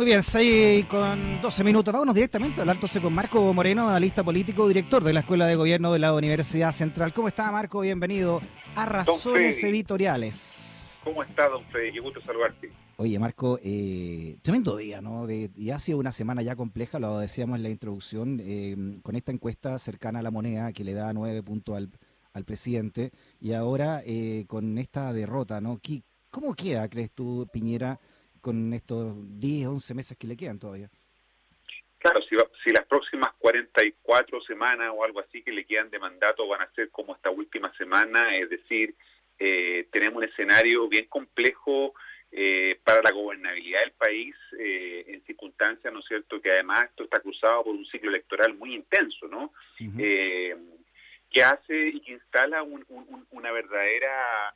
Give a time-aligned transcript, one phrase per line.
[0.00, 1.92] Muy bien, 6 con 12 minutos.
[1.92, 5.92] Vámonos directamente al alto con Marco Moreno, analista político, director de la Escuela de Gobierno
[5.92, 7.12] de la Universidad Central.
[7.12, 7.80] ¿Cómo está, Marco?
[7.80, 8.40] Bienvenido
[8.76, 11.00] a Razones Editoriales.
[11.04, 11.92] ¿Cómo está, don Fede?
[11.92, 12.72] Qué gusto saludarte.
[12.96, 15.26] Oye, Marco, eh, tremendo día, ¿no?
[15.26, 19.16] De, y ha sido una semana ya compleja, lo decíamos en la introducción, eh, con
[19.16, 21.90] esta encuesta cercana a la moneda que le da nueve puntos al,
[22.32, 25.78] al presidente, y ahora eh, con esta derrota, ¿no?
[26.30, 28.00] ¿Cómo queda, crees tú, Piñera?
[28.40, 30.90] Con estos 10, 11 meses que le quedan todavía.
[31.98, 36.48] Claro, si, si las próximas 44 semanas o algo así que le quedan de mandato
[36.48, 38.94] van a ser como esta última semana, es decir,
[39.38, 41.94] eh, tenemos un escenario bien complejo
[42.32, 47.04] eh, para la gobernabilidad del país eh, en circunstancias, ¿no es cierto?, que además esto
[47.04, 49.52] está cruzado por un ciclo electoral muy intenso, ¿no?
[51.30, 52.64] que hace y que instala
[53.30, 54.52] una verdadera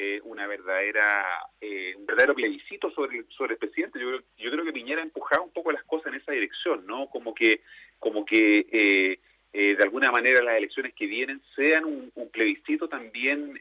[0.00, 1.26] eh, una verdadera
[1.60, 3.98] eh, un verdadero plebiscito sobre sobre el presidente.
[3.98, 7.08] Yo, yo creo que Piñera ha empujado un poco las cosas en esa dirección no
[7.08, 7.62] como que
[7.98, 9.18] como que eh,
[9.52, 13.60] de alguna manera las elecciones que vienen sean un, plebiscito también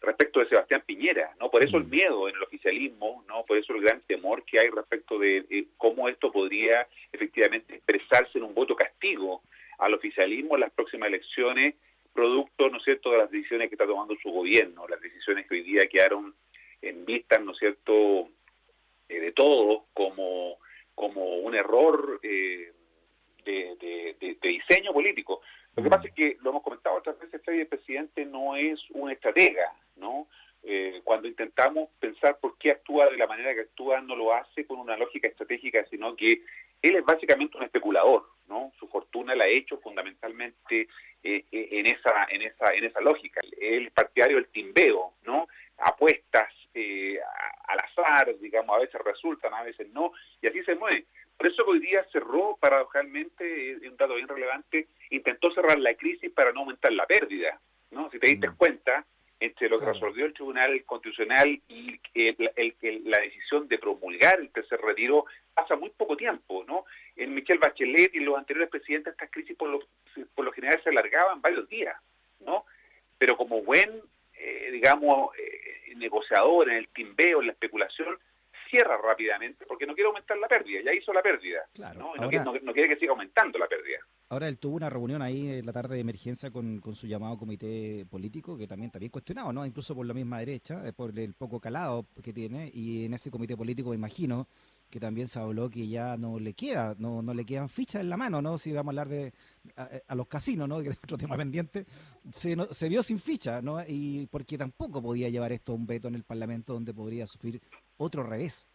[0.00, 1.90] respecto de Sebastián Piñera no por eso el mm.
[1.90, 6.08] miedo en el oficialismo no por eso el gran temor que hay respecto de cómo
[6.08, 9.42] esto podría efectivamente expresarse en un voto castigo
[9.78, 11.74] al oficialismo en las próximas elecciones
[12.14, 15.56] producto, ¿no es cierto?, de las decisiones que está tomando su gobierno, las decisiones que
[15.56, 16.34] hoy día quedaron
[16.80, 18.28] en vista, ¿no es cierto?,
[19.08, 20.58] eh, de todos como,
[20.94, 22.72] como un error eh,
[23.44, 25.42] de, diseño político.
[25.76, 29.10] Lo que pasa es que, lo hemos comentado otras veces, el presidente no es un
[29.10, 30.28] estratega, ¿no?
[30.62, 34.66] Eh, cuando intentamos pensar por qué actúa de la manera que actúa, no lo hace
[34.66, 36.42] con una lógica estratégica, sino que
[36.84, 38.72] él es básicamente un especulador, ¿no?
[38.78, 40.88] Su fortuna la ha hecho fundamentalmente
[41.22, 43.40] eh, eh, en esa en esa en esa lógica.
[43.58, 45.48] El partidario del timbeo, ¿no?
[45.78, 47.18] Apuestas eh,
[47.68, 50.12] al azar, digamos, a veces resultan, a veces no,
[50.42, 51.06] y así se mueve.
[51.38, 56.52] Por eso hoy día cerró, paradojalmente, un dato bien relevante, intentó cerrar la crisis para
[56.52, 57.58] no aumentar la pérdida,
[57.90, 58.10] ¿no?
[58.10, 58.56] Si te diste mm.
[58.56, 59.06] cuenta,
[59.40, 65.26] entre lo que resolvió el Tribunal Constitucional y la decisión de promulgar el tercer retiro
[65.54, 66.63] pasa muy poco tiempo,
[67.44, 67.52] ¿no?
[67.52, 69.80] En Michel Bachelet y los anteriores presidentes estas crisis por lo,
[70.34, 71.96] por lo general se alargaban varios días,
[72.40, 72.64] ¿no?
[73.18, 74.02] Pero como buen,
[74.34, 78.18] eh, digamos, eh, negociador en el timbeo, en la especulación,
[78.70, 81.60] cierra rápidamente porque no quiere aumentar la pérdida, ya hizo la pérdida,
[81.96, 82.12] ¿no?
[82.16, 82.28] no,
[82.72, 83.98] quiere, que siga aumentando la pérdida.
[84.30, 87.38] Ahora él tuvo una reunión ahí en la tarde de emergencia con, con su llamado
[87.38, 89.64] comité político, que también está bien cuestionado, ¿no?
[89.64, 93.56] Incluso por la misma derecha, por el poco calado que tiene, y en ese comité
[93.56, 94.48] político me imagino
[94.94, 98.08] que también se habló que ya no le queda, no, no le quedan fichas en
[98.08, 98.58] la mano, ¿no?
[98.58, 99.32] Si vamos a hablar de
[100.06, 100.80] a, los casinos, ¿no?
[100.84, 101.84] Que es otro tema pendiente,
[102.30, 103.78] se, se vio sin ficha, ¿no?
[103.88, 107.60] Y porque tampoco podía llevar esto a un veto en el Parlamento donde podría sufrir
[107.96, 108.70] otro revés.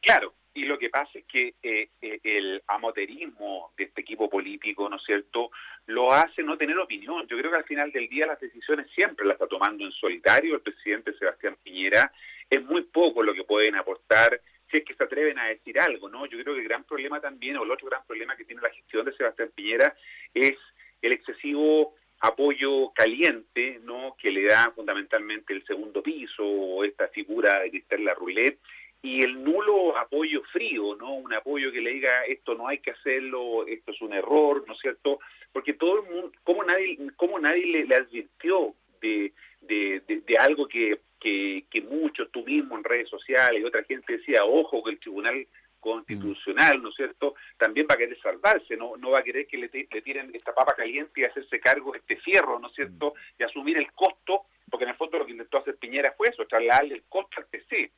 [0.00, 4.88] Claro, y lo que pasa es que eh, eh, el amoterismo de este equipo político,
[4.88, 5.50] ¿no es cierto?,
[5.86, 7.26] lo hace no tener opinión.
[7.26, 10.54] Yo creo que al final del día las decisiones siempre las está tomando en solitario
[10.54, 12.12] el presidente Sebastián Piñera.
[12.48, 14.40] Es muy poco lo que pueden aportar
[14.72, 16.24] si es que se atreven a decir algo, ¿no?
[16.26, 18.70] Yo creo que el gran problema también, o el otro gran problema que tiene la
[18.70, 19.94] gestión de Sebastián Piñera
[20.34, 20.56] es
[21.02, 24.16] el excesivo apoyo caliente, ¿no?
[24.18, 28.58] Que le da fundamentalmente el segundo piso, o esta figura de Cristel La Roulette,
[29.02, 31.14] y el nulo apoyo frío, ¿no?
[31.14, 34.72] Un apoyo que le diga esto no hay que hacerlo, esto es un error, ¿no
[34.74, 35.18] es cierto?
[35.52, 41.00] Porque todo el mundo, como nadie, como nadie le, advirtió de, de, de algo que
[41.22, 45.46] que, muchos, tú mismo en redes sociales y otra gente decía, ojo, que el Tribunal
[45.78, 49.58] Constitucional, ¿no es cierto?, también va a querer salvarse, no, no va a querer que
[49.58, 53.14] le, le tiren esta papa caliente y hacerse cargo de este fierro, ¿no es cierto?,
[53.38, 56.46] y asumir el costo, porque en el fondo lo que intentó hacer Piñera fue eso,
[56.46, 57.90] trasladarle el costo al TC.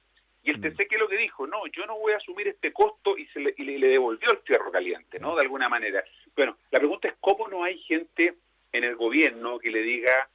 [0.43, 1.47] Y el TC, ¿qué es lo que dijo?
[1.47, 4.39] No, yo no voy a asumir este costo y, se le, y le, devolvió el
[4.39, 6.05] fierro caliente, ¿no?, de alguna manera.
[6.37, 8.35] Bueno, la pregunta es cómo no hay gente
[8.73, 10.29] en el gobierno que le diga,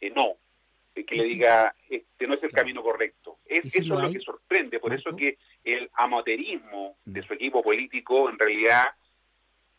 [0.00, 0.34] eh, no,
[1.04, 1.74] que le diga,
[2.16, 3.40] este no es el camino correcto.
[3.44, 8.30] Es, eso es lo que sorprende, por eso que el amaterismo de su equipo político
[8.30, 8.86] en realidad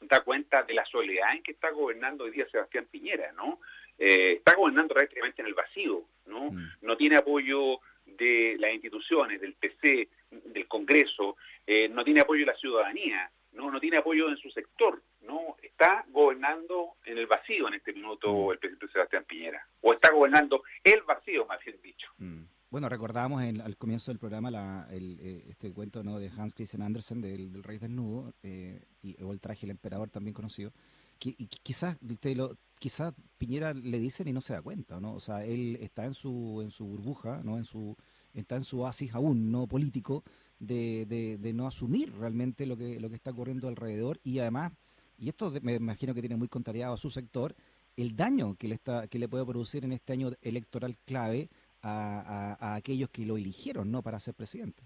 [0.02, 3.60] da cuenta de la soledad en que está gobernando hoy día Sebastián Piñera, ¿no?
[3.98, 6.52] Eh, está gobernando prácticamente en el vacío, ¿no?
[6.52, 6.68] Mm.
[6.84, 12.52] No tiene apoyo de las instituciones, del PC, del Congreso, eh, no tiene apoyo de
[12.52, 17.68] la ciudadanía, no, no tiene apoyo en su sector, no está gobernando en el vacío
[17.68, 18.52] en este minuto mm.
[18.52, 22.08] el presidente Sebastián Piñera, o está gobernando el vacío, más bien dicho.
[22.18, 22.44] Mm.
[22.70, 26.20] Bueno, recordábamos al comienzo del programa la, el, eh, este cuento ¿no?
[26.20, 30.10] de Hans Christian Andersen del, del Rey Desnudo, eh, y, o el traje del emperador
[30.10, 30.74] también conocido,
[31.18, 31.98] que, y quizás
[32.36, 35.14] lo, quizás Piñera le dicen y no se da cuenta, ¿no?
[35.14, 37.58] O sea, él está en su en su burbuja, ¿no?
[37.58, 37.96] En su
[38.34, 40.24] está en su oasis aún no político
[40.60, 41.06] de,
[41.40, 44.74] de, no asumir realmente lo que, lo que está ocurriendo alrededor y además,
[45.18, 47.56] y esto me imagino que tiene muy contrariado a su sector,
[47.96, 51.50] el daño que le, está, que le puede producir en este año electoral clave
[51.82, 54.84] a, aquellos que lo eligieron no para ser presidente.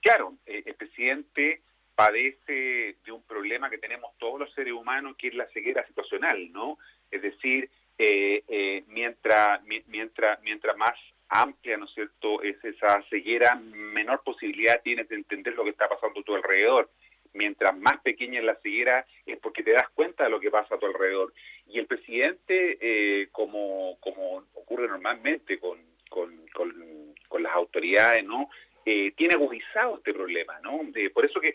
[0.00, 1.62] Claro, eh, el presidente
[1.94, 6.52] padece de un problema que tenemos todos los seres humanos, que es la ceguera situacional,
[6.52, 6.78] ¿no?
[7.10, 10.94] Es decir, eh, eh, mientras, mientras, mientras más
[11.28, 15.88] amplia, ¿no es cierto?, es esa ceguera, menor posibilidad tienes de entender lo que está
[15.88, 16.88] pasando a tu alrededor.
[17.34, 20.74] Mientras más pequeña es la ceguera, es porque te das cuenta de lo que pasa
[20.74, 21.32] a tu alrededor.
[21.66, 25.78] Y el presidente, eh, como, como ocurre normalmente con,
[26.08, 28.50] con, con, las autoridades, ¿no?
[28.84, 30.80] Eh, tiene agudizado este problema, ¿no?
[31.12, 31.54] por eso que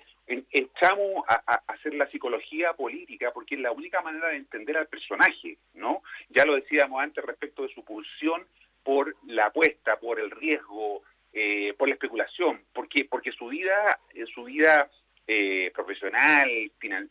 [0.52, 4.88] echamos a, a, hacer la psicología política, porque es la única manera de entender al
[4.88, 6.04] personaje, ¿no?
[6.30, 8.46] Ya lo decíamos antes respecto de su pulsión
[8.84, 11.02] por la apuesta, por el riesgo,
[11.34, 14.00] eh, por la especulación, porque porque su vida,
[14.34, 14.90] su vida
[15.28, 16.50] eh, profesional,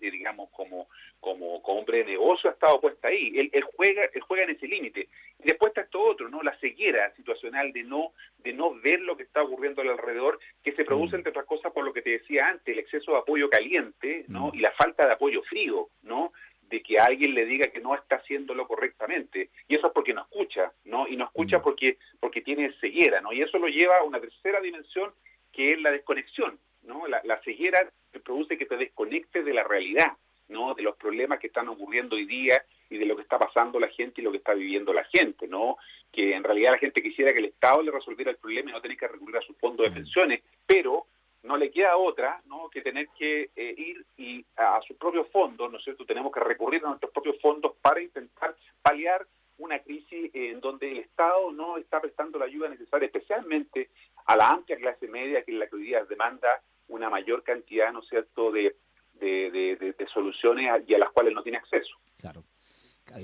[0.01, 0.89] digamos como
[1.23, 3.33] como, hombre de negocio ha estado puesta ahí.
[3.53, 5.09] Él, juega él juega en ese límite.
[5.39, 9.17] Y después está esto otro, no la ceguera situacional de no de no ver lo
[9.17, 11.19] que está ocurriendo alrededor, que se produce mm.
[11.19, 14.49] entre otras cosas por lo que te decía antes, el exceso de apoyo caliente, ¿no?
[14.49, 14.55] Mm.
[14.57, 16.33] Y la falta de apoyo frío, ¿no?
[16.61, 20.23] de que alguien le diga que no está haciéndolo correctamente y eso es porque no
[20.23, 21.63] escucha no y no escucha mm.
[21.63, 25.13] porque porque tiene ceguera no y eso lo lleva a una tercera dimensión
[25.53, 26.59] que es la desconexión
[26.93, 27.91] no la, ceguera
[28.25, 30.13] produce que te desconectes de la realidad
[30.49, 33.81] no de los problemas que están ocurriendo hoy día y de lo que está pasando
[33.81, 35.77] la gente y lo que está viviendo la gente no
[36.13, 38.81] que en realidad la gente quisiera que el Estado le resolviera el problema y no
[38.81, 41.07] tener que recurrir a su fondo de pensiones pero
[41.43, 42.69] no le queda otra ¿no?
[42.71, 46.05] que tener que eh, ir y a, sus propios fondos, ¿no es cierto?
[46.05, 49.27] Tenemos que recurrir a nuestros propios fondos para intentar paliar
[49.59, 53.91] una crisis en donde el Estado no está prestando la ayuda necesaria, especialmente
[54.27, 56.49] a la amplia clase media, que es la que hoy día demanda
[56.93, 58.77] una mayor cantidad, ¿no cierto?, de,
[59.21, 61.95] de, soluciones y a las cuales no tiene acceso.
[62.19, 62.45] Claro.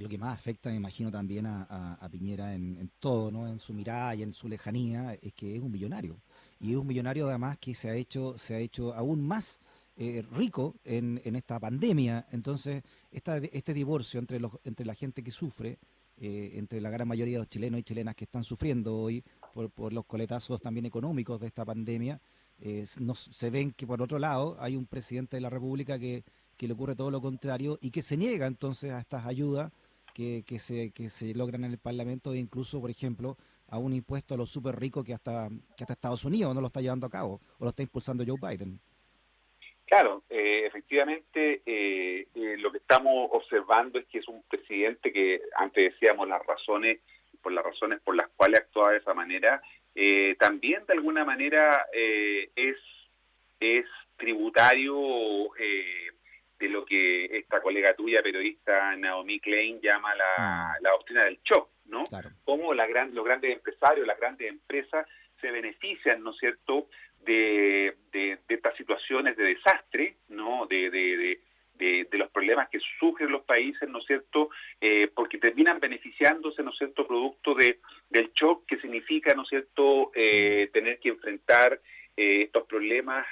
[0.00, 3.48] Lo que más afecta, me imagino, también a, Piñera en, en, todo, ¿no?
[3.48, 6.20] En su mirada y en su lejanía, es que es un millonario
[6.60, 9.60] y es un millonario además que se ha hecho, se ha hecho aún más
[9.96, 12.26] eh, rico en, en, esta pandemia.
[12.32, 15.78] Entonces, esta, este divorcio entre, los, entre la gente que sufre,
[16.16, 19.22] eh, entre la gran mayoría de los chilenos y chilenas que están sufriendo hoy
[19.54, 22.20] por, por los coletazos también económicos de esta pandemia,
[22.60, 26.25] eh, se ven que por otro lado hay un presidente de la República que,
[26.56, 29.72] que le ocurre todo lo contrario y que se niega entonces a estas ayudas
[30.14, 33.37] que, que, se, que se logran en el Parlamento e incluso, por ejemplo,
[33.69, 36.66] a un impuesto a los súper ricos que hasta, que hasta Estados Unidos no lo
[36.66, 38.81] está llevando a cabo o lo está impulsando Joe Biden.
[39.84, 45.40] Claro, eh, efectivamente eh, eh, lo que estamos observando es que es un presidente que
[45.56, 47.00] antes decíamos las razones,
[47.43, 49.62] por las razones por las cuales actúa de esa manera,
[50.38, 52.76] también de alguna manera es,
[53.58, 53.87] es
[54.17, 55.50] tributario
[56.58, 60.82] de lo que esta colega tuya periodista Naomi Klein llama la, mm.
[60.82, 62.05] la doctrina del shock ¿no?
[62.44, 65.06] Cómo la gran, los grandes empresarios, las grandes empresas
[65.40, 66.88] se benefician, ¿no es cierto?,
[67.25, 71.38] de, de, estas situaciones de desastre, ¿no?, de, de,
[72.19, 74.50] los problemas que sufren los países, ¿no es cierto?,
[74.81, 77.79] eh, porque terminan beneficiándose, ¿no es cierto?, producto de,
[78.10, 81.81] del shock que significa, ¿no es cierto?, eh, tener que enfrentar
[82.16, 83.26] eh, estos problemas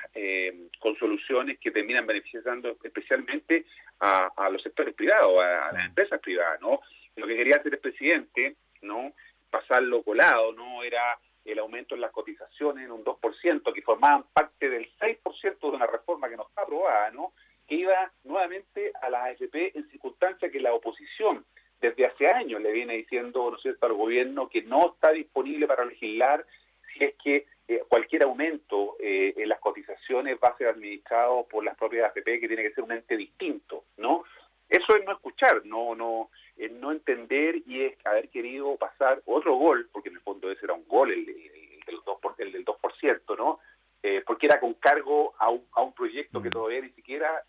[0.79, 3.67] con soluciones que terminan beneficiando especialmente
[4.01, 6.81] a, a los sectores privados, a, a las empresas privadas, ¿no?
[7.17, 9.13] lo que quería hacer el presidente, ¿no?
[9.51, 10.83] Pasarlo colado, ¿no?
[10.83, 15.77] Era el aumento en las cotizaciones en un 2%, que formaban parte del 6% de
[15.77, 17.33] una reforma que no está aprobada, ¿no?
[17.67, 21.45] Que iba nuevamente a la AFP en circunstancias que la oposición
[21.81, 25.67] desde hace años le viene diciendo, ¿no es cierto?, al gobierno que no está disponible
[25.67, 26.45] para legislar
[26.93, 31.65] si es que eh, cualquier aumento eh, en las cotizaciones va a ser administrado por
[31.65, 34.25] las propias AFP, que tiene que ser un ente distinto, ¿no?
[34.69, 39.57] Eso es no escuchar, no, no, es no entender y es haber querido pasar otro
[39.57, 43.37] gol, porque en el fondo ese era un gol, el, del, 2%, el del 2%,
[43.37, 43.61] ¿no?
[44.03, 46.53] Eh, porque era con cargo a un, a un proyecto que mm.
[46.53, 47.45] todavía ni siquiera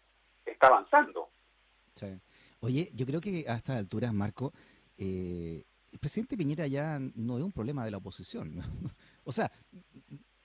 [0.46, 1.30] está avanzando.
[1.94, 2.08] Sí.
[2.60, 4.54] Oye, yo creo que a estas alturas, Marco,
[4.98, 8.62] eh, el presidente Piñera ya no es un problema de la oposición.
[9.24, 9.52] o sea,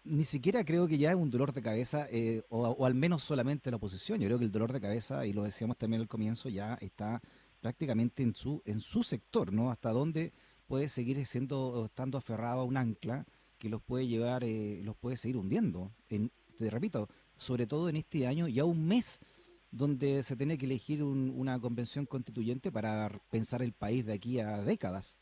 [0.04, 3.70] ni siquiera creo que ya es un dolor de cabeza, eh, o, al menos solamente
[3.70, 4.20] la oposición.
[4.20, 7.20] Yo creo que el dolor de cabeza, y lo decíamos también al comienzo, ya está
[7.60, 9.70] prácticamente en su, en su sector, ¿no?
[9.70, 10.32] Hasta dónde
[10.66, 13.24] puede seguir siendo, estando aferrado a un ancla
[13.58, 15.92] que los puede llevar, eh, los puede seguir hundiendo.
[16.08, 19.20] En, te repito, sobre todo en este año, ya un mes
[19.72, 24.58] donde se tiene que elegir una convención constituyente para pensar el país de aquí a
[24.58, 25.18] décadas.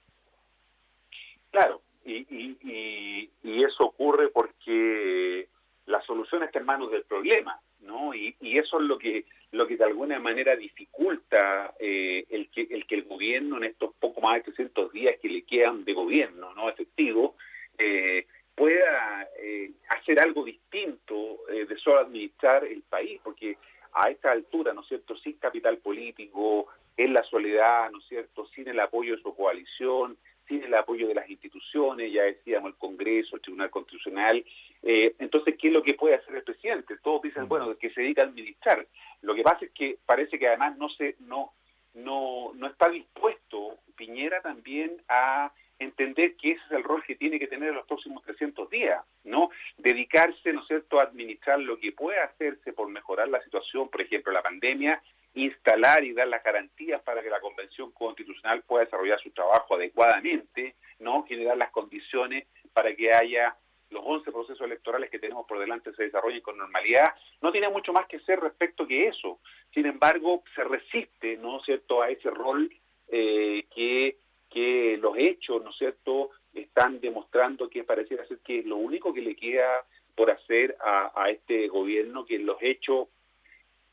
[1.51, 5.49] Claro, y, y, y, y eso ocurre porque
[5.87, 8.15] la solución está en manos del problema, ¿no?
[8.15, 12.87] Y, eso es lo que lo que de alguna manera dificulta eh, el que el
[12.87, 16.53] que el gobierno en estos poco más de 300 días que le quedan de gobierno,
[16.55, 17.37] no efectivo,
[17.79, 23.57] eh, pueda eh, hacer algo distinto de solo administrar el país, porque
[23.93, 28.47] a esta altura, ¿no es cierto?, sin capital político, en la soledad, ¿no es cierto?,
[28.55, 30.17] sin el apoyo de su coalición,
[30.51, 34.45] sin el apoyo de las instituciones, ya decíamos el Congreso, el Tribunal Constitucional.
[34.83, 36.97] Eh, entonces, ¿qué es lo que puede hacer el presidente?
[37.03, 38.87] Todos dicen, bueno, que se dedica a administrar.
[39.23, 41.53] Lo que pasa es que parece que además no se no
[41.95, 47.39] no no está dispuesto Piñera también a entender que ese es el rol que tiene
[47.39, 49.51] que tener en los próximos 300 días, ¿no?
[49.79, 54.03] Dedicarse, ¿no es cierto?, a administrar lo que puede hacerse por mejorar la situación, por
[54.03, 55.03] ejemplo, la pandemia,
[55.35, 60.77] instalar y dar las garantías para que la Convención Constitucional pueda desarrollar su trabajo adecuadamente,
[60.99, 61.25] ¿no?
[61.25, 63.57] Generar las condiciones para que haya
[63.91, 67.93] los 11 procesos electorales que tenemos por delante se desarrollen con normalidad, no tiene mucho
[67.93, 69.41] más que hacer respecto que eso.
[69.75, 72.71] Sin embargo, se resiste, ¿no es cierto?, a ese rol
[73.09, 74.19] eh, que
[74.51, 79.23] que los hechos, ¿no es cierto?, están demostrando que pareciera ser que lo único que
[79.23, 83.09] le queda por hacer a, este gobierno, que los hechos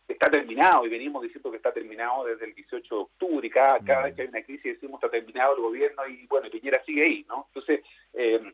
[0.07, 3.79] está terminado, y venimos diciendo que está terminado desde el 18 de octubre, y cada,
[3.79, 7.03] cada vez que hay una crisis decimos está terminado el gobierno, y bueno, Piñera sigue
[7.03, 7.47] ahí, ¿no?
[7.49, 7.81] Entonces,
[8.13, 8.53] eh,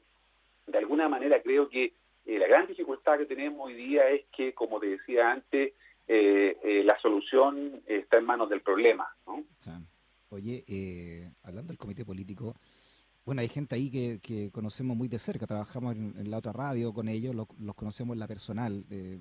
[0.68, 1.94] de alguna manera creo que
[2.26, 5.74] eh, la gran dificultad que tenemos hoy día es que, como te decía antes,
[6.08, 9.44] eh, la solución está en manos del problema, ¿no?
[10.34, 12.56] Oye, eh, hablando del comité político,
[13.24, 17.08] bueno, hay gente ahí que, conocemos muy de cerca, trabajamos en, la otra radio con
[17.08, 18.84] ellos, los conocemos en la personal.
[18.90, 19.20] Eh,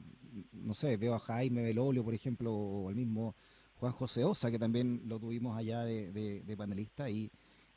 [0.52, 3.37] no sé, veo a Jaime Belolio, por ejemplo, o al mismo
[3.75, 7.31] Juan José Osa, que también lo tuvimos allá de, panelista, y,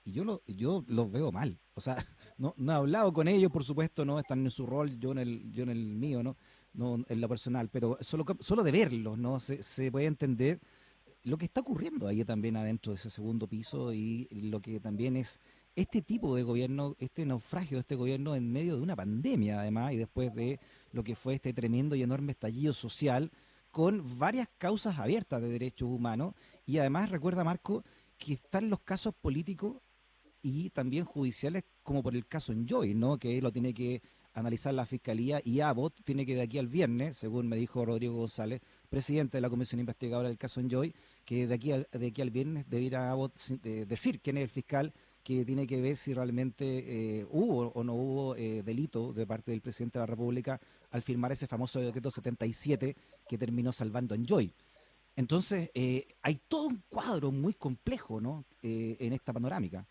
[0.05, 1.59] yo, lo, yo los veo mal.
[1.73, 1.97] O sea,
[2.37, 5.17] no, no he hablado con ellos, por supuesto, no están en su rol, yo en
[5.17, 6.37] el, yo en el mío, ¿no?
[6.73, 9.41] no en lo personal, pero solo, solo de verlos, ¿no?
[9.41, 10.61] Se, se puede entender
[11.25, 15.17] lo que está ocurriendo ahí también adentro de ese segundo piso y lo que también
[15.17, 15.39] es
[15.75, 19.93] este tipo de gobierno, este naufragio de este gobierno en medio de una pandemia además
[19.93, 20.59] y después de
[20.91, 23.31] lo que fue este tremendo y enorme estallido social
[23.71, 27.83] con varias causas abiertas de derechos humanos y además recuerda Marco
[28.19, 29.77] que están los casos políticos
[30.43, 33.17] y también judiciales como por el caso Enjoy, ¿no?
[33.17, 34.03] que lo tiene que
[34.35, 38.15] analizar la fiscalía y Abbott tiene que de aquí al viernes, según me dijo Rodrigo
[38.15, 40.93] González, presidente de la comisión investigadora del caso Enjoy,
[41.25, 43.13] que de aquí, al, de aquí al viernes debiera
[43.87, 44.93] decir quién es el fiscal
[45.25, 49.49] que tiene que ver si realmente eh, hubo o no hubo eh, delito de parte
[49.49, 50.59] del presidente de la República
[50.91, 52.95] al firmar ese famoso decreto 77
[53.27, 54.53] que terminó salvando a Enjoy.
[55.15, 58.45] Entonces, eh, hay todo un cuadro muy complejo ¿no?
[58.61, 59.83] en esta panorámica.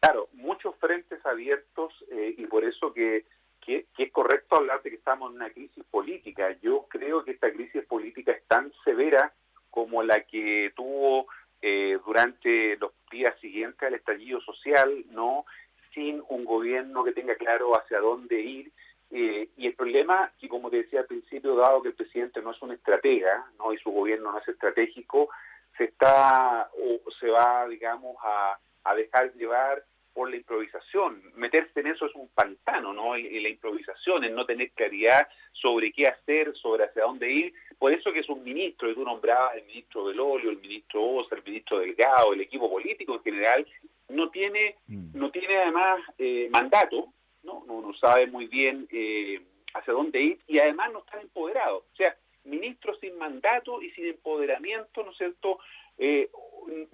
[0.00, 1.92] Claro, muchos frentes abiertos
[2.38, 3.26] y por eso que
[3.60, 6.56] que, es correcto hablar de que estamos en una crisis política.
[6.62, 9.32] Yo creo que esta crisis política es tan severa
[9.70, 11.26] como la que tuvo
[11.62, 15.44] eh, durante los días siguientes al estallido social, no
[15.94, 18.72] sin un gobierno que tenga claro hacia dónde ir.
[19.10, 22.52] Eh, y el problema, que como te decía al principio, dado que el presidente no
[22.52, 25.28] es un estratega, no y su gobierno no es estratégico,
[25.76, 29.84] se está o se va, digamos, a, a dejar llevar
[30.20, 31.22] por la improvisación.
[31.36, 33.16] Meterse en eso es un pantano, ¿no?
[33.16, 37.54] Y, la improvisación, en no tener claridad sobre qué hacer, sobre hacia dónde ir.
[37.78, 41.36] Por eso que es un ministro, y tú nombrabas el ministro Belolio, el ministro Osa,
[41.36, 43.66] el ministro Delgado, el equipo político en general,
[44.10, 45.18] no tiene, mm.
[45.18, 47.06] no tiene además eh, mandato,
[47.42, 47.64] ¿no?
[47.66, 47.94] ¿no?
[47.94, 49.40] sabe muy bien eh,
[49.72, 51.78] hacia dónde ir y además no está empoderado.
[51.78, 55.60] O sea, ministros sin mandato y sin empoderamiento, ¿no es cierto?,
[55.96, 56.28] eh,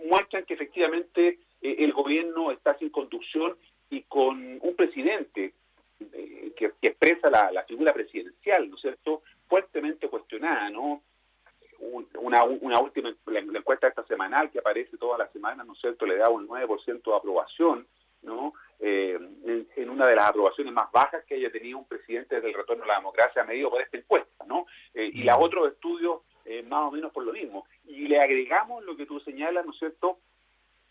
[0.09, 3.57] muestran que efectivamente eh, el gobierno está sin conducción
[3.91, 5.55] y con un presidente
[6.01, 11.03] eh, que, expresa la, figura presidencial, ¿no es cierto?, fuertemente cuestionada, ¿no?
[12.19, 16.07] Una, una última la, encuesta esta semanal que aparece toda la semana, ¿no es cierto?,
[16.07, 17.87] le da un 9% de aprobación,
[18.23, 18.55] ¿no?
[18.81, 19.19] Eh,
[19.77, 22.85] en, una de las aprobaciones más bajas que haya tenido un presidente desde el retorno
[22.85, 24.67] a la democracia medido por esta encuesta, ¿no?
[24.95, 26.21] y los otros estudios
[26.67, 27.67] más o menos por lo mismo.
[27.87, 30.19] Y le agregamos lo que tú señalas, ¿no es cierto?,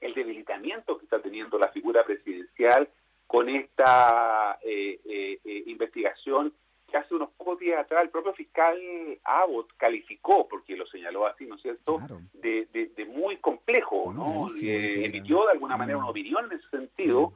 [0.05, 2.87] el debilitamiento que está teniendo la figura presidencial
[3.27, 6.53] con esta eh, eh, eh, investigación
[6.87, 8.77] que hace unos pocos días atrás el propio fiscal
[9.23, 11.99] Abbott calificó, porque lo señaló así, ¿no es cierto?,
[12.33, 14.45] de, de, muy complejo, ¿no?
[14.61, 17.33] emitió de alguna manera una opinión en ese sentido,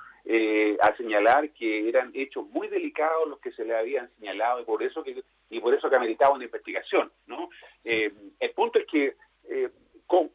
[0.82, 4.84] al señalar que eran hechos muy delicados los que se le habían señalado y por
[4.84, 7.50] eso que y por eso que ameritaba una investigación, ¿no?
[7.84, 9.16] el punto es que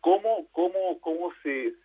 [0.00, 1.83] cómo, cómo, cómo se, se,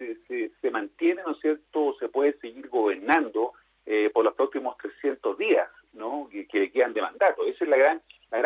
[1.00, 3.54] mantiene, ¿no es cierto?, se puede seguir gobernando
[3.86, 7.46] eh, por los próximos 300 días, ¿no?, que, le quedan de mandato.
[7.46, 8.02] Esa es la gran,
[8.32, 8.38] la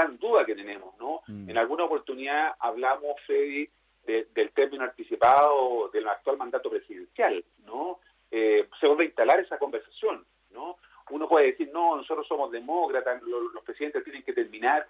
[1.58, 3.70] alguna oportunidad hablamos, Freddy,
[4.06, 8.00] del término anticipado del actual mandato presidencial, ¿no?
[8.32, 10.78] Eh, se vuelve a instalar esa conversación, ¿no?
[11.10, 14.88] Uno puede decir, no, nosotros somos demócratas, los, presidentes tienen que terminar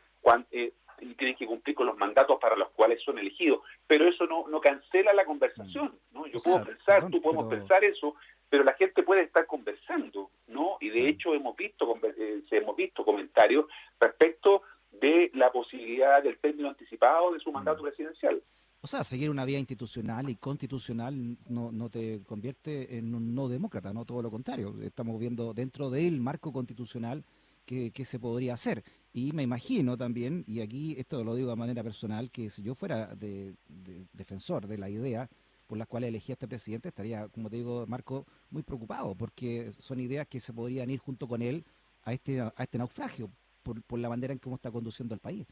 [0.51, 4.25] eh, y tienen que cumplir con los mandatos para los cuales son elegidos, pero eso
[4.25, 6.25] no, no cancela la conversación, ¿no?
[6.27, 8.15] Yo puedo pensar, tú podemos pensar eso,
[8.49, 10.77] pero la gente puede estar conversando, ¿no?
[10.79, 13.65] Y de hecho hemos visto, eh, hemos visto comentarios
[13.99, 18.41] respecto de la posibilidad del término anticipado de su mandato presidencial.
[18.81, 23.47] O sea, seguir una vía institucional y constitucional no, no te convierte en un no
[23.47, 24.75] demócrata, no todo lo contrario.
[24.81, 27.23] Estamos viendo dentro del marco constitucional
[27.65, 28.83] que, se podría hacer.
[29.13, 32.75] Y me imagino también, y aquí esto lo digo de manera personal, que si yo
[32.75, 33.55] fuera de,
[34.13, 35.29] defensor de la idea
[35.73, 39.71] por las cuales elegí a este presidente, estaría, como te digo, Marco, muy preocupado, porque
[39.71, 41.63] son ideas que se podrían ir junto con él
[42.03, 43.31] a este, a este naufragio,
[43.63, 45.47] por, por la manera en cómo está conduciendo el país.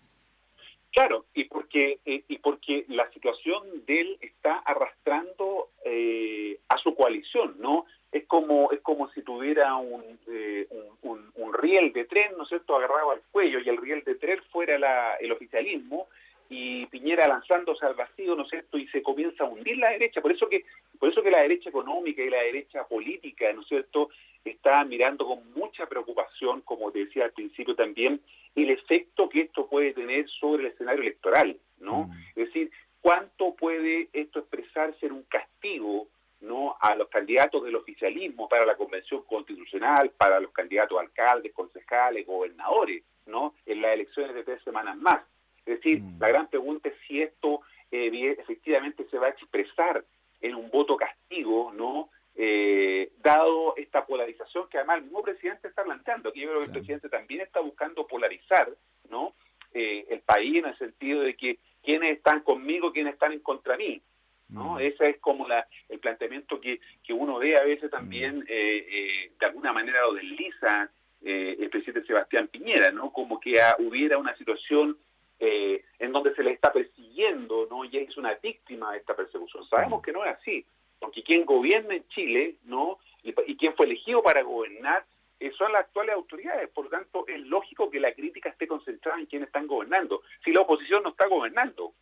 [0.92, 6.94] Claro, y porque, eh, y porque la situación de él está arrastrando eh, a su
[6.94, 7.88] coalición, ¿no?
[8.12, 10.68] Es como, es como si tuviera un, eh,
[11.01, 14.13] un, un, riel de tren, ¿no es cierto?, agarrado al cuello y el riel de
[14.13, 16.10] tren fuera la, el oficialismo
[16.53, 20.22] y Piñera lanzándose al vacío, ¿no es cierto?, y se comienza a hundir la derecha.
[20.22, 20.65] Por eso que,
[21.00, 24.10] por eso que la derecha económica y la derecha política, ¿no es cierto?,
[24.43, 28.20] está mirando con mucha preocupación, como te decía al principio también,
[28.53, 32.03] el efecto que esto puede tener sobre el escenario electoral, ¿no?
[32.03, 32.12] Mm.
[32.36, 36.08] Es decir, cuánto puede esto expresarse en un castigo,
[36.41, 36.75] ¿no?
[36.81, 43.03] A los candidatos del oficialismo para la convención constitucional, para los candidatos alcaldes, concejales, gobernadores,
[43.25, 43.53] ¿no?
[43.65, 45.22] En las elecciones de tres semanas más.
[45.65, 46.20] Es decir, mm.
[46.20, 50.03] la gran pregunta es si esto eh, efectivamente se va a expresar
[50.41, 52.10] en un voto castigo, ¿no?
[52.34, 56.65] Eh, dado esta polarización que además el mismo presidente está planteando, aquí yo creo que
[56.68, 58.70] el presidente también está buscando polarizar
[59.10, 59.34] ¿no?
[59.74, 63.75] Eh, el país en el sentido de que quienes están conmigo, quienes están en contra
[63.75, 64.01] mí.
[64.48, 64.75] ¿no?
[64.75, 64.79] Mm.
[64.79, 68.46] Ese es como la, el planteamiento que, que uno ve a veces también, mm.
[68.48, 70.90] eh, de alguna manera lo desliza
[71.24, 73.14] el presidente Sebastián Piñera, ¿no?
[73.14, 74.98] como que hubiera una situación
[75.42, 77.84] en donde se le está persiguiendo ¿no?
[77.84, 79.68] y es una víctima de esta persecución.
[79.68, 80.66] Sabemos que no es así
[81.01, 83.00] porque quien gobierna en Chile, ¿no?
[83.24, 85.04] Y, quien fue elegido para gobernar
[85.40, 89.20] eh, son las actuales autoridades, por lo tanto es lógico que la crítica esté concentrada
[89.20, 90.22] en quienes están gobernando.
[90.46, 91.94] Si la oposición no está gobernando,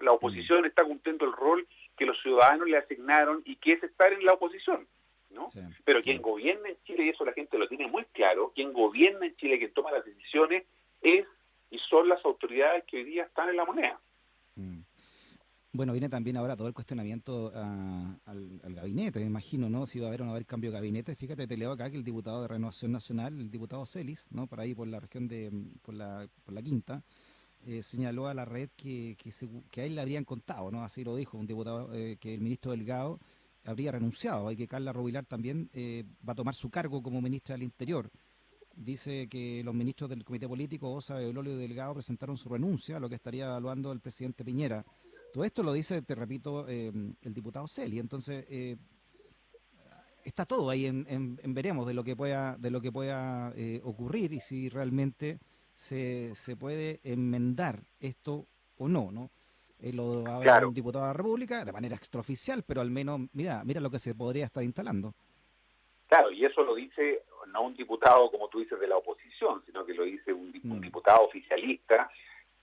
[0.00, 0.66] la oposición mm.
[0.66, 1.66] está cumpliendo el rol
[1.98, 4.86] que los ciudadanos le asignaron y que es estar en la oposición.
[5.30, 5.48] ¿no?
[5.84, 9.26] Pero quien gobierna en Chile, y eso la gente lo tiene muy claro, quien gobierna
[9.26, 10.64] en Chile, quien toma las decisiones,
[11.02, 11.26] es
[11.70, 14.00] y son las autoridades que hoy día están en la moneda.
[14.56, 14.80] Mm.
[15.72, 19.86] Bueno, viene también ahora todo el cuestionamiento ah, al, gabinete, me imagino, ¿no?
[19.86, 21.16] Si va a haber o no haber cambio de gabinete.
[21.16, 24.46] Fíjate, te leo acá que el diputado de Renovación Nacional, el diputado Celis, ¿no?
[24.46, 25.50] Por ahí, por la región de,
[25.82, 27.02] por la, por la Quinta,
[27.66, 29.30] eh, señaló a la red que, que,
[29.68, 30.84] que, a él le habrían contado, ¿no?
[30.84, 33.18] Así lo dijo un diputado, eh, que el ministro Delgado
[33.64, 37.54] habría renunciado y que Carla Rubilar también eh, va a tomar su cargo como ministra
[37.54, 38.10] del Interior.
[38.76, 43.08] Dice que los ministros del Comité Político, Osa, Belolio y Delgado, presentaron su renuncia, lo
[43.08, 44.84] que estaría evaluando el presidente Piñera.
[45.32, 47.98] Todo esto lo dice, te repito, em, el diputado Celi.
[47.98, 48.76] Entonces, eh,
[50.24, 54.32] está todo ahí en, veremos de lo que pueda, de lo que pueda eh, ocurrir
[54.32, 55.38] y si realmente
[55.74, 58.46] se, se puede enmendar esto
[58.78, 59.30] o no, ¿no?
[59.80, 63.62] Eh, lo habla un diputado de la República de manera extraoficial, pero al menos, mira,
[63.64, 65.14] mira lo que se podría estar instalando.
[66.08, 67.23] Claro, y eso lo dice
[67.54, 70.78] no un diputado, como tú dices, de la oposición, sino que lo dice un, un
[70.78, 70.80] mm.
[70.80, 72.10] diputado oficialista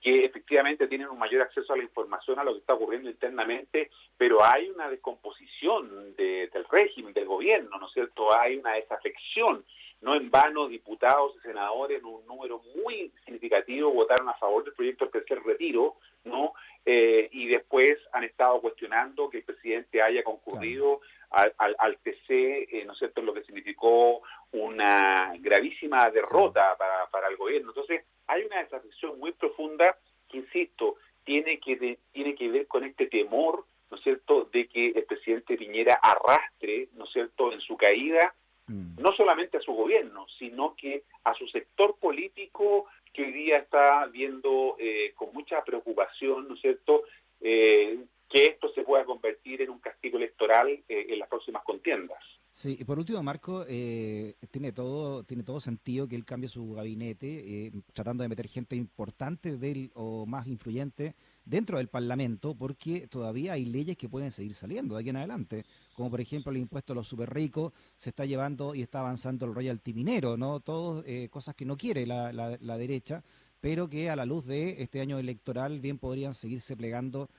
[0.02, 3.90] que efectivamente tienen un mayor acceso a la información, a lo que está ocurriendo internamente,
[4.18, 8.36] pero hay una descomposición del régimen, del gobierno, ¿no es cierto?
[8.36, 9.64] Hay una desafección.
[10.00, 14.74] No en vano, diputados y senadores en un número muy significativo votaron a favor del
[14.74, 16.54] proyecto del tercer retiro, ¿no?
[16.84, 21.00] Eh, y después han estado cuestionando que el presidente haya concurrido
[21.32, 27.28] al, al, TC, eh, ¿no es cierto?, lo que significó una gravísima derrota para, para
[27.28, 27.70] el gobierno.
[27.70, 29.96] Entonces, hay una desafección muy profunda
[30.28, 34.88] que, insisto, tiene que, tiene que ver con este temor, ¿no es cierto?, de que
[34.88, 38.34] el presidente Piñera arrastre, ¿no es cierto?, en su caída,
[38.66, 39.00] mm.
[39.00, 44.06] no solamente a su gobierno, sino que a su sector político que hoy día está
[44.06, 47.04] viendo eh, con mucha preocupación, ¿no es cierto?,
[47.40, 47.98] eh,
[48.32, 52.18] que esto se pueda convertir en un castigo electoral eh, en las próximas contiendas.
[52.54, 56.72] Sí, y por último, Marco, eh, tiene todo tiene todo sentido que él cambie su
[56.72, 61.14] gabinete, eh, tratando de meter gente importante del o más influyente
[61.46, 65.64] dentro del Parlamento, porque todavía hay leyes que pueden seguir saliendo de aquí en adelante,
[65.94, 69.46] como por ejemplo el impuesto a los super ricos, se está llevando y está avanzando
[69.46, 70.60] el royalty minero, ¿no?
[70.60, 73.24] Todos eh, cosas que no quiere la derecha,
[73.62, 77.30] pero que a la luz de este año electoral bien podrían seguirse plegando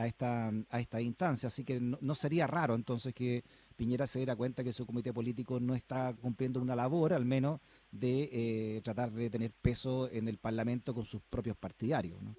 [0.00, 1.48] a esta, a esta instancia.
[1.48, 3.42] Así que no, sería raro entonces que
[3.76, 7.60] Piñera se diera cuenta que su comité político no está cumpliendo una labor, al menos,
[7.90, 12.20] de eh, tratar de tener peso en el Parlamento con sus propios partidarios.
[12.22, 12.34] ¿no?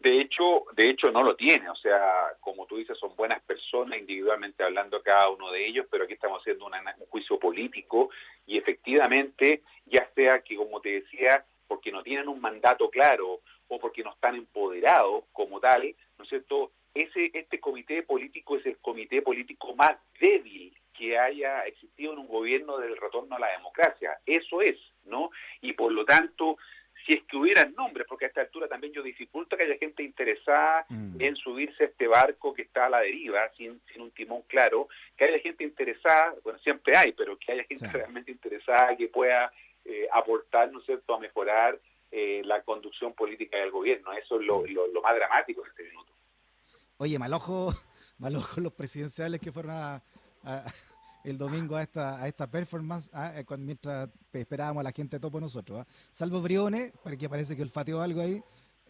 [0.00, 3.98] De hecho, de hecho no lo tiene, o sea, como tú dices, son buenas personas
[3.98, 6.72] individualmente hablando cada uno de ellos, pero aquí estamos haciendo un
[7.08, 8.10] juicio político
[8.46, 13.78] y efectivamente, ya sea que, como te decía, porque no tienen un mandato claro o
[13.78, 16.72] porque no están empoderados como tal, ¿no es cierto?
[16.94, 22.28] Ese, este comité político es el comité político más débil que haya existido en un
[22.28, 24.18] gobierno del retorno a la democracia.
[24.26, 25.30] Eso es, ¿no?
[25.62, 26.58] Y por lo tanto,
[27.06, 30.02] si es que hubieran nombres, porque a esta altura también yo dificulto que haya gente
[30.02, 31.20] interesada mm.
[31.20, 34.88] en subirse a este barco que está a la deriva, sin, sin un timón claro,
[35.16, 39.52] que haya gente interesada, bueno, siempre hay, pero que haya gente realmente interesada que pueda
[39.84, 41.78] eh, aportar, ¿no es cierto?, a mejorar
[42.12, 44.12] eh, la conducción política del gobierno.
[44.12, 46.12] Eso es lo, lo, más dramático en este minuto.
[47.00, 47.72] Oye, malojo,
[48.18, 50.02] malojo los presidenciales que fueron a
[51.24, 55.40] el domingo a esta, a esta performance, ah, eh, mientras esperábamos a la gente topo
[55.40, 55.80] nosotros.
[55.80, 55.86] ¿ah?
[56.10, 58.40] Salvo Briones, que parece que olfateó algo ahí,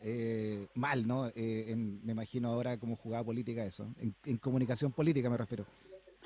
[0.02, 1.28] eh, mal, ¿no?
[1.36, 5.64] Eh, me imagino ahora como jugada política eso, en, comunicación política me refiero.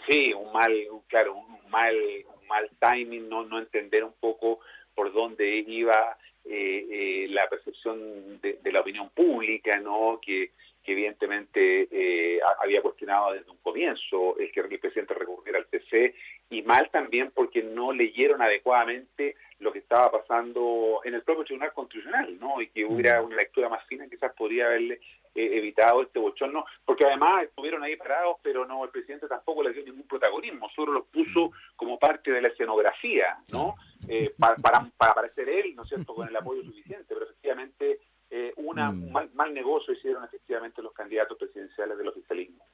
[0.08, 0.72] Sí, un mal,
[1.08, 1.94] claro, un mal,
[2.40, 4.60] un mal timing, no, no entender un poco
[4.94, 6.16] por dónde iba
[6.46, 10.20] la percepción de, de, la opinión pública, ¿no?
[10.24, 10.52] Que
[10.84, 16.14] que evidentemente eh, había cuestionado desde un comienzo el que el presidente recurriera al TC
[16.50, 21.72] y mal también porque no leyeron adecuadamente lo que estaba pasando en el propio Tribunal
[21.72, 22.60] Constitucional, ¿no?
[22.60, 23.24] Y que hubiera mm.
[23.24, 25.00] una lectura más fina quizás podría haberle
[25.34, 29.74] eh, evitado este bochorno, porque además estuvieron ahí parados, pero no, el presidente tampoco les
[29.74, 31.76] dio ningún protagonismo, solo los puso mm.
[31.76, 33.74] como parte de la escenografía, ¿no?
[34.06, 38.00] Eh, para, para, para aparecer él, ¿no es cierto?, con el apoyo suficiente, pero efectivamente
[38.48, 39.34] eh, una, un mm.
[39.34, 42.64] mal, negocio hicieron efectivamente los candidatos presidenciales del oficialismo.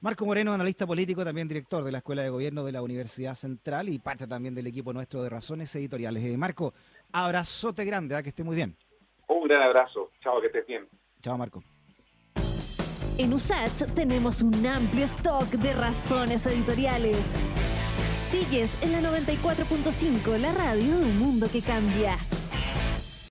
[0.00, 3.90] Marco Moreno, analista político, también director de la Escuela de Gobierno de la Universidad Central
[3.90, 6.24] y parte también del equipo nuestro de Razones Editoriales.
[6.24, 6.72] Eh, Marco,
[7.12, 8.22] abrazote grande, ¿ah?
[8.22, 8.74] que esté muy bien.
[9.28, 10.10] Un gran abrazo.
[10.22, 10.88] Chao, que estés bien.
[11.20, 11.62] Chao, Marco.
[13.18, 17.34] En USAT tenemos un amplio stock de razones editoriales.
[18.30, 22.16] Sigues en la 94.5, la radio de un mundo que cambia.